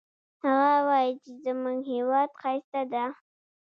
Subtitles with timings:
[0.45, 3.05] هغه وایي چې زموږ هیواد ښایسته ده